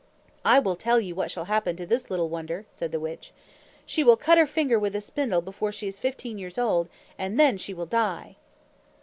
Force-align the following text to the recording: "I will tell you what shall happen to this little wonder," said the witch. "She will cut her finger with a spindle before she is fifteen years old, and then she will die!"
"I 0.43 0.57
will 0.57 0.75
tell 0.75 0.99
you 0.99 1.13
what 1.13 1.29
shall 1.29 1.45
happen 1.45 1.75
to 1.75 1.85
this 1.85 2.09
little 2.09 2.27
wonder," 2.27 2.65
said 2.73 2.91
the 2.91 2.99
witch. 2.99 3.31
"She 3.85 4.03
will 4.03 4.17
cut 4.17 4.39
her 4.39 4.47
finger 4.47 4.79
with 4.79 4.95
a 4.95 4.99
spindle 5.01 5.41
before 5.41 5.71
she 5.71 5.87
is 5.87 5.99
fifteen 5.99 6.39
years 6.39 6.57
old, 6.57 6.89
and 7.19 7.39
then 7.39 7.55
she 7.59 7.71
will 7.75 7.85
die!" 7.85 8.37